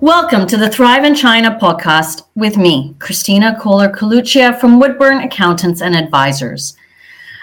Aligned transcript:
Welcome 0.00 0.46
to 0.46 0.56
the 0.56 0.70
Thrive 0.70 1.02
in 1.02 1.16
China 1.16 1.58
podcast 1.60 2.22
with 2.36 2.56
me, 2.56 2.94
Kristina 2.98 3.58
Koehler 3.58 3.92
Coluccia 3.92 4.56
from 4.60 4.78
Woodburn 4.78 5.22
Accountants 5.22 5.82
and 5.82 5.96
Advisors. 5.96 6.76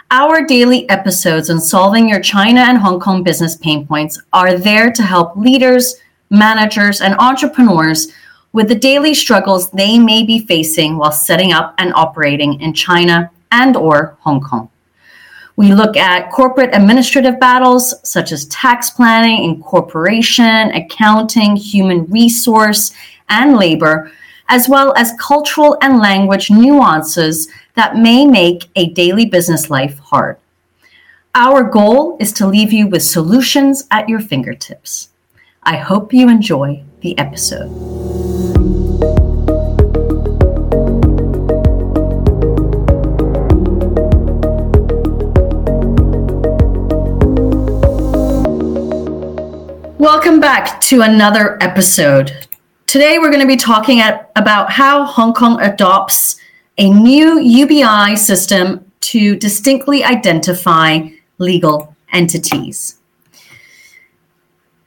Our 0.10 0.46
daily 0.46 0.88
episodes 0.88 1.50
on 1.50 1.60
solving 1.60 2.08
your 2.08 2.22
China 2.22 2.62
and 2.62 2.78
Hong 2.78 3.02
Kong 3.02 3.24
business 3.24 3.58
pain 3.58 3.86
points 3.86 4.22
are 4.32 4.58
there 4.58 4.90
to 4.90 5.04
help 5.04 5.36
leaders, 5.36 5.98
managers, 6.30 7.02
and 7.02 7.16
entrepreneurs 7.20 8.14
with 8.54 8.70
the 8.70 8.76
daily 8.76 9.14
struggles 9.14 9.70
they 9.72 10.00
may 10.00 10.24
be 10.24 10.40
facing 10.40 10.96
while 10.96 11.12
setting 11.12 11.52
up 11.52 11.76
and 11.78 11.94
operating 11.94 12.62
in 12.62 12.74
China 12.74 13.30
and 13.52 13.76
or 13.76 14.16
Hong 14.22 14.40
Kong. 14.40 14.70
We 15.58 15.74
look 15.74 15.96
at 15.96 16.32
corporate 16.32 16.72
administrative 16.74 17.40
battles 17.40 17.94
such 18.04 18.32
as 18.32 18.46
tax 18.46 18.90
planning, 18.90 19.44
incorporation, 19.44 20.72
accounting, 20.72 21.56
human 21.56 22.06
resource, 22.08 22.92
and 23.30 23.56
labor, 23.56 24.12
as 24.50 24.68
well 24.68 24.94
as 24.96 25.14
cultural 25.20 25.78
and 25.82 26.00
language 26.00 26.52
nuances 26.52 27.48
that 27.76 27.96
may 27.96 28.26
make 28.26 28.70
a 28.76 28.90
daily 28.90 29.26
business 29.26 29.70
life 29.70 29.98
hard. 30.00 30.38
Our 31.34 31.64
goal 31.64 32.18
is 32.20 32.32
to 32.34 32.48
leave 32.48 32.72
you 32.72 32.88
with 32.88 33.04
solutions 33.04 33.88
at 33.92 34.08
your 34.08 34.20
fingertips. 34.20 35.10
I 35.64 35.78
hope 35.78 36.14
you 36.14 36.30
enjoy 36.30 36.84
the 37.02 37.18
episode. 37.18 38.35
Back 50.46 50.80
to 50.80 51.02
another 51.02 51.58
episode. 51.60 52.48
Today 52.86 53.18
we're 53.18 53.32
going 53.32 53.42
to 53.42 53.48
be 53.48 53.58
talking 53.58 54.00
at, 54.00 54.30
about 54.36 54.72
how 54.72 55.04
Hong 55.04 55.34
Kong 55.34 55.60
adopts 55.60 56.36
a 56.78 56.88
new 56.88 57.40
UBI 57.40 58.16
system 58.16 58.86
to 59.00 59.36
distinctly 59.38 60.04
identify 60.04 61.00
legal 61.40 61.96
entities. 62.14 63.00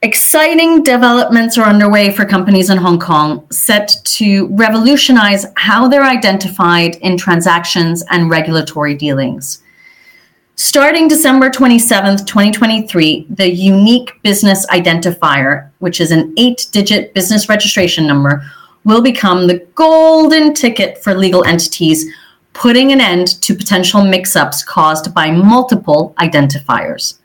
Exciting 0.01 0.81
developments 0.81 1.57
are 1.57 1.65
underway 1.65 2.09
for 2.09 2.23
companies 2.23 2.69
in 2.69 2.77
Hong 2.77 2.97
Kong 2.97 3.45
set 3.51 3.97
to 4.05 4.47
revolutionize 4.51 5.45
how 5.57 5.89
they're 5.89 6.05
identified 6.05 6.95
in 7.01 7.17
transactions 7.17 8.01
and 8.09 8.29
regulatory 8.29 8.95
dealings. 8.95 9.61
Starting 10.61 11.07
December 11.07 11.49
27th, 11.49 12.27
2023, 12.27 13.27
the 13.29 13.49
unique 13.49 14.21
business 14.23 14.65
identifier, 14.65 15.69
which 15.79 16.01
is 16.01 16.11
an 16.11 16.33
eight 16.35 16.67
digit 16.73 17.13
business 17.13 17.47
registration 17.47 18.05
number, 18.05 18.43
will 18.83 19.01
become 19.01 19.47
the 19.47 19.65
golden 19.75 20.53
ticket 20.53 21.01
for 21.01 21.13
legal 21.13 21.45
entities, 21.45 22.13
putting 22.51 22.91
an 22.91 22.99
end 22.99 23.41
to 23.41 23.55
potential 23.55 24.03
mix 24.03 24.35
ups 24.35 24.61
caused 24.61 25.13
by 25.15 25.31
multiple 25.31 26.13
identifiers. 26.19 27.19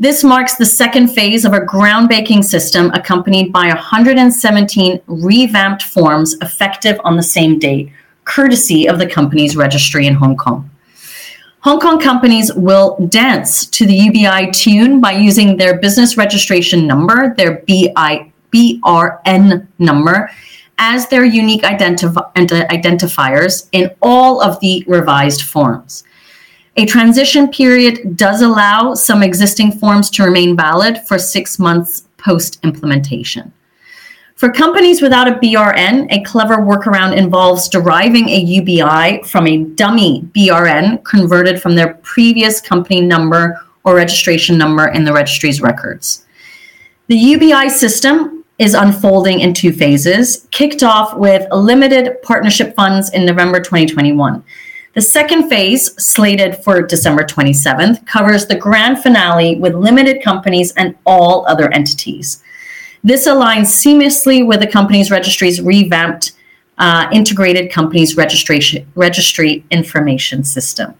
This 0.00 0.24
marks 0.24 0.54
the 0.54 0.64
second 0.64 1.08
phase 1.08 1.44
of 1.44 1.52
a 1.52 1.60
groundbreaking 1.60 2.44
system 2.44 2.90
accompanied 2.92 3.52
by 3.52 3.66
117 3.66 5.02
revamped 5.06 5.82
forms 5.82 6.34
effective 6.40 6.98
on 7.04 7.18
the 7.18 7.22
same 7.22 7.58
date, 7.58 7.92
courtesy 8.24 8.88
of 8.88 8.98
the 8.98 9.06
company's 9.06 9.54
registry 9.54 10.06
in 10.06 10.14
Hong 10.14 10.38
Kong. 10.38 10.70
Hong 11.64 11.80
Kong 11.80 11.98
companies 11.98 12.52
will 12.52 12.94
dance 13.08 13.64
to 13.64 13.86
the 13.86 13.94
UBI 13.94 14.50
tune 14.50 15.00
by 15.00 15.12
using 15.12 15.56
their 15.56 15.78
business 15.78 16.18
registration 16.18 16.86
number, 16.86 17.34
their 17.38 17.62
BI, 17.66 18.30
BRN 18.52 19.66
number, 19.78 20.30
as 20.76 21.08
their 21.08 21.24
unique 21.24 21.62
identif- 21.62 22.18
uh, 22.18 22.66
identifiers 22.68 23.66
in 23.72 23.90
all 24.02 24.42
of 24.42 24.60
the 24.60 24.84
revised 24.86 25.44
forms. 25.44 26.04
A 26.76 26.84
transition 26.84 27.48
period 27.48 28.14
does 28.14 28.42
allow 28.42 28.92
some 28.92 29.22
existing 29.22 29.72
forms 29.72 30.10
to 30.10 30.22
remain 30.22 30.54
valid 30.54 30.98
for 31.08 31.18
six 31.18 31.58
months 31.58 32.06
post 32.18 32.58
implementation. 32.62 33.54
For 34.36 34.50
companies 34.50 35.00
without 35.00 35.28
a 35.28 35.36
BRN, 35.36 36.08
a 36.10 36.22
clever 36.24 36.56
workaround 36.56 37.16
involves 37.16 37.68
deriving 37.68 38.28
a 38.28 38.40
UBI 38.40 39.22
from 39.22 39.46
a 39.46 39.58
dummy 39.58 40.22
BRN 40.34 41.04
converted 41.04 41.62
from 41.62 41.76
their 41.76 41.94
previous 42.02 42.60
company 42.60 43.00
number 43.00 43.60
or 43.84 43.94
registration 43.94 44.58
number 44.58 44.88
in 44.88 45.04
the 45.04 45.12
registry's 45.12 45.60
records. 45.60 46.26
The 47.06 47.16
UBI 47.16 47.68
system 47.68 48.44
is 48.58 48.74
unfolding 48.74 49.38
in 49.40 49.54
two 49.54 49.72
phases, 49.72 50.48
kicked 50.50 50.82
off 50.82 51.16
with 51.16 51.46
limited 51.52 52.20
partnership 52.22 52.74
funds 52.74 53.10
in 53.10 53.24
November 53.24 53.60
2021. 53.60 54.42
The 54.94 55.00
second 55.00 55.48
phase, 55.48 55.92
slated 56.02 56.56
for 56.56 56.82
December 56.82 57.24
27th, 57.24 58.04
covers 58.06 58.46
the 58.46 58.56
grand 58.56 59.00
finale 59.00 59.56
with 59.56 59.74
limited 59.74 60.22
companies 60.22 60.72
and 60.72 60.96
all 61.04 61.46
other 61.46 61.72
entities. 61.72 62.42
This 63.04 63.28
aligns 63.28 63.66
seamlessly 63.66 64.46
with 64.46 64.60
the 64.60 64.66
company's 64.66 65.10
registry's 65.10 65.60
revamped 65.60 66.32
uh, 66.78 67.06
integrated 67.12 67.70
companies 67.70 68.16
registration 68.16 68.90
registry 68.94 69.62
information 69.70 70.42
system. 70.42 70.94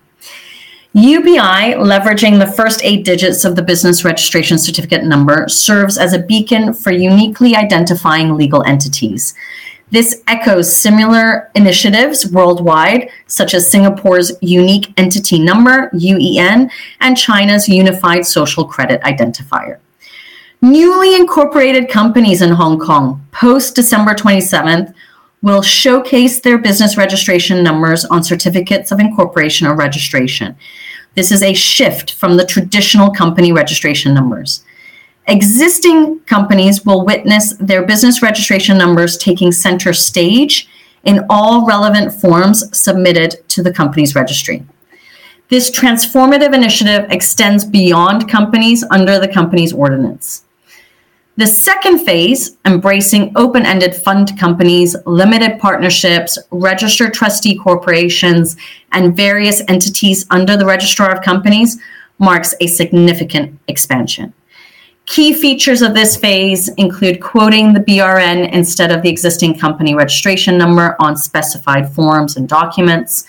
UBI, 0.93 1.75
leveraging 1.75 2.39
the 2.39 2.53
first 2.53 2.85
eight 2.85 3.05
digits 3.05 3.45
of 3.45 3.57
the 3.57 3.63
business 3.63 4.05
registration 4.05 4.59
certificate 4.59 5.03
number, 5.03 5.49
serves 5.49 5.97
as 5.99 6.13
a 6.13 6.21
beacon 6.21 6.75
for 6.75 6.93
uniquely 6.93 7.57
identifying 7.57 8.37
legal 8.37 8.63
entities. 8.63 9.35
This 9.91 10.23
echoes 10.29 10.75
similar 10.75 11.51
initiatives 11.55 12.31
worldwide, 12.31 13.09
such 13.27 13.55
as 13.55 13.69
Singapore's 13.69 14.31
Unique 14.41 14.93
Entity 14.99 15.39
Number, 15.39 15.89
UEN, 15.95 16.71
and 17.01 17.17
China's 17.17 17.69
Unified 17.69 18.27
Social 18.27 18.65
Credit 18.65 19.01
Identifier. 19.03 19.79
Newly 20.65 21.15
incorporated 21.15 21.91
companies 21.91 22.41
in 22.41 22.51
Hong 22.51 22.79
Kong 22.79 23.23
post 23.33 23.75
December 23.75 24.15
27th 24.15 24.95
will 25.43 25.61
showcase 25.61 26.41
their 26.41 26.57
business 26.57 26.97
registration 26.97 27.63
numbers 27.63 28.07
on 28.07 28.25
certificates 28.25 28.91
of 28.91 28.99
incorporation 28.99 29.67
or 29.67 29.77
registration. 29.77 30.57
This 31.17 31.31
is 31.31 31.43
a 31.43 31.53
shift 31.53 32.15
from 32.15 32.39
the 32.39 32.47
traditional 32.47 33.11
company 33.11 33.53
registration 33.53 34.15
numbers. 34.15 34.65
Existing 35.27 36.21
companies 36.21 36.83
will 36.87 37.05
witness 37.05 37.53
their 37.59 37.85
business 37.85 38.23
registration 38.23 38.79
numbers 38.79 39.19
taking 39.19 39.53
center 39.53 39.93
stage 39.93 40.67
in 41.05 41.27
all 41.29 41.67
relevant 41.67 42.11
forms 42.11 42.75
submitted 42.75 43.47
to 43.49 43.63
the 43.63 43.73
company's 43.73 44.15
registry. 44.15 44.65
This 45.51 45.71
transformative 45.71 46.55
initiative 46.55 47.07
extends 47.11 47.67
beyond 47.67 48.31
companies 48.31 48.83
under 48.91 49.19
the 49.19 49.29
company's 49.29 49.75
ordinance. 49.75 50.44
The 51.37 51.47
second 51.49 52.05
phase, 52.05 52.59
embracing 52.65 53.33
open 53.35 53.67
ended 53.67 53.97
fund 53.97 54.39
companies, 54.39 54.95
limited 55.05 55.59
partnerships, 55.59 56.39
registered 56.53 57.13
trustee 57.13 57.57
corporations, 57.57 58.57
and 58.93 59.17
various 59.17 59.61
entities 59.67 60.27
under 60.31 60.57
the 60.57 60.65
Registrar 60.65 61.11
of 61.11 61.25
Companies, 61.25 61.81
marks 62.21 62.55
a 62.61 62.69
significant 62.69 63.59
expansion. 63.67 64.33
Key 65.07 65.35
features 65.35 65.83
of 65.83 65.93
this 65.93 66.17
phase 66.17 66.69
include 66.75 67.21
quoting 67.21 67.75
the 67.75 67.81
BRN 67.81 68.51
instead 68.53 68.93
of 68.93 69.03
the 69.03 69.11
existing 69.11 69.59
company 69.59 69.95
registration 69.97 70.57
number 70.57 70.95
on 71.01 71.17
specified 71.17 71.93
forms 71.93 72.37
and 72.37 72.49
documents. 72.49 73.25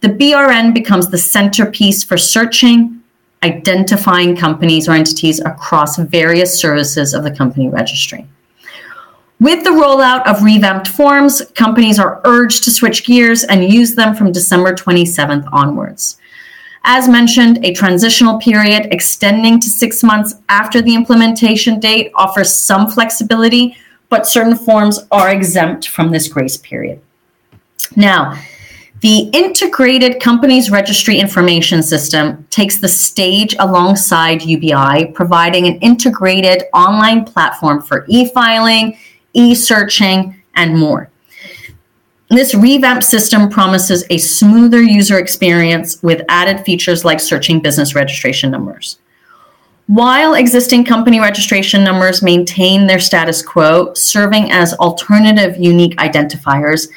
The 0.00 0.08
BRN 0.08 0.74
becomes 0.74 1.08
the 1.08 1.18
centerpiece 1.18 2.02
for 2.02 2.18
searching, 2.18 2.97
identifying 3.42 4.36
companies 4.36 4.88
or 4.88 4.92
entities 4.92 5.40
across 5.40 5.96
various 5.96 6.58
services 6.58 7.14
of 7.14 7.22
the 7.22 7.30
company 7.30 7.68
registry. 7.68 8.26
With 9.40 9.62
the 9.62 9.70
rollout 9.70 10.26
of 10.26 10.42
revamped 10.42 10.88
forms, 10.88 11.42
companies 11.54 12.00
are 12.00 12.20
urged 12.24 12.64
to 12.64 12.72
switch 12.72 13.04
gears 13.04 13.44
and 13.44 13.72
use 13.72 13.94
them 13.94 14.14
from 14.14 14.32
December 14.32 14.74
27th 14.74 15.48
onwards. 15.52 16.18
As 16.82 17.08
mentioned, 17.08 17.64
a 17.64 17.72
transitional 17.72 18.38
period 18.38 18.88
extending 18.92 19.60
to 19.60 19.68
six 19.68 20.02
months 20.02 20.34
after 20.48 20.82
the 20.82 20.94
implementation 20.94 21.78
date 21.78 22.10
offers 22.14 22.52
some 22.52 22.90
flexibility, 22.90 23.76
but 24.08 24.26
certain 24.26 24.56
forms 24.56 25.06
are 25.12 25.30
exempt 25.30 25.88
from 25.88 26.10
this 26.10 26.26
grace 26.26 26.56
period. 26.56 27.00
Now, 27.94 28.40
the 29.00 29.30
integrated 29.32 30.20
companies 30.20 30.70
registry 30.70 31.18
information 31.18 31.82
system 31.82 32.44
takes 32.50 32.78
the 32.78 32.88
stage 32.88 33.54
alongside 33.58 34.42
UBI, 34.42 35.12
providing 35.14 35.66
an 35.66 35.76
integrated 35.76 36.64
online 36.74 37.24
platform 37.24 37.80
for 37.80 38.04
e 38.08 38.28
filing, 38.30 38.98
e 39.34 39.54
searching, 39.54 40.34
and 40.54 40.76
more. 40.76 41.10
This 42.30 42.54
revamped 42.54 43.04
system 43.04 43.48
promises 43.48 44.04
a 44.10 44.18
smoother 44.18 44.82
user 44.82 45.18
experience 45.18 46.02
with 46.02 46.24
added 46.28 46.64
features 46.64 47.04
like 47.04 47.20
searching 47.20 47.60
business 47.60 47.94
registration 47.94 48.50
numbers. 48.50 48.98
While 49.86 50.34
existing 50.34 50.84
company 50.84 51.20
registration 51.20 51.82
numbers 51.82 52.22
maintain 52.22 52.86
their 52.86 52.98
status 52.98 53.40
quo, 53.40 53.94
serving 53.94 54.50
as 54.50 54.74
alternative 54.74 55.56
unique 55.56 55.96
identifiers, 55.96 56.88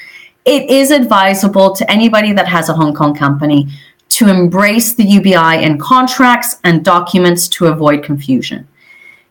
it 0.46 0.70
is 0.70 0.92
advisable 0.92 1.74
to 1.74 1.90
anybody 1.90 2.34
that 2.34 2.48
has 2.48 2.70
a 2.70 2.74
Hong 2.74 2.94
Kong 2.94 3.16
company 3.16 3.68
to 4.10 4.30
embrace 4.30 4.94
the 4.94 5.04
UBI 5.04 5.64
in 5.64 5.80
contracts 5.80 6.60
and 6.64 6.84
documents 6.84 7.48
to 7.50 7.68
avoid 7.68 8.04
confusion. 8.04 8.68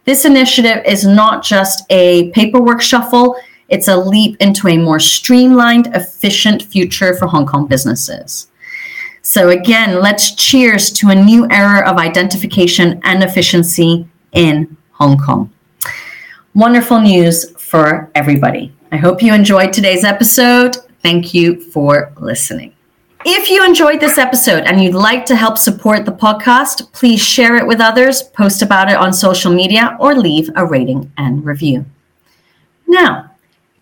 This 0.04 0.24
initiative 0.24 0.82
is 0.86 1.06
not 1.06 1.44
just 1.44 1.84
a 1.90 2.30
paperwork 2.30 2.80
shuffle, 2.80 3.36
it's 3.68 3.88
a 3.88 3.96
leap 3.96 4.36
into 4.40 4.68
a 4.68 4.78
more 4.78 4.98
streamlined, 4.98 5.88
efficient 5.94 6.62
future 6.62 7.14
for 7.14 7.26
Hong 7.26 7.46
Kong 7.46 7.66
businesses. 7.66 8.48
So, 9.22 9.50
again, 9.50 10.00
let's 10.00 10.34
cheers 10.34 10.90
to 10.92 11.10
a 11.10 11.14
new 11.14 11.46
era 11.50 11.88
of 11.88 11.98
identification 11.98 13.00
and 13.04 13.22
efficiency 13.22 14.08
in 14.32 14.76
Hong 14.92 15.18
Kong. 15.18 15.52
Wonderful 16.54 17.00
news 17.00 17.50
for 17.60 18.10
everybody. 18.14 18.72
I 18.90 18.96
hope 18.96 19.22
you 19.22 19.32
enjoyed 19.34 19.72
today's 19.72 20.04
episode. 20.04 20.76
Thank 21.02 21.34
you 21.34 21.60
for 21.60 22.12
listening. 22.18 22.74
If 23.24 23.50
you 23.50 23.64
enjoyed 23.64 24.00
this 24.00 24.16
episode 24.16 24.64
and 24.64 24.82
you'd 24.82 24.94
like 24.94 25.26
to 25.26 25.36
help 25.36 25.58
support 25.58 26.06
the 26.06 26.12
podcast, 26.12 26.90
please 26.92 27.20
share 27.20 27.56
it 27.56 27.66
with 27.66 27.80
others, 27.80 28.22
post 28.22 28.62
about 28.62 28.90
it 28.90 28.96
on 28.96 29.12
social 29.12 29.52
media, 29.52 29.96
or 30.00 30.14
leave 30.14 30.48
a 30.56 30.64
rating 30.64 31.12
and 31.18 31.44
review. 31.44 31.84
Now, 32.86 33.30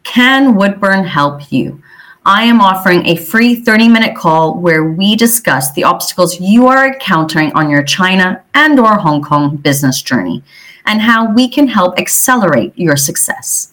can 0.02 0.56
Woodburn 0.56 1.04
help 1.04 1.52
you? 1.52 1.82
I 2.26 2.42
am 2.42 2.60
offering 2.60 3.06
a 3.06 3.16
free 3.16 3.54
30 3.54 3.88
minute 3.88 4.16
call 4.16 4.58
where 4.58 4.84
we 4.84 5.16
discuss 5.16 5.72
the 5.72 5.84
obstacles 5.84 6.40
you 6.40 6.66
are 6.66 6.92
encountering 6.92 7.52
on 7.52 7.70
your 7.70 7.82
China 7.82 8.42
and 8.54 8.78
or 8.78 8.98
Hong 8.98 9.22
Kong 9.22 9.56
business 9.56 10.02
journey 10.02 10.42
and 10.84 11.00
how 11.00 11.32
we 11.32 11.48
can 11.48 11.68
help 11.68 11.98
accelerate 11.98 12.76
your 12.76 12.96
success. 12.96 13.72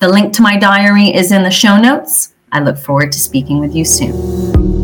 The 0.00 0.08
link 0.08 0.32
to 0.34 0.42
my 0.42 0.56
diary 0.56 1.14
is 1.14 1.30
in 1.30 1.44
the 1.44 1.50
show 1.50 1.76
notes. 1.76 2.33
I 2.54 2.60
look 2.60 2.78
forward 2.78 3.10
to 3.10 3.18
speaking 3.18 3.58
with 3.58 3.74
you 3.74 3.84
soon. 3.84 4.83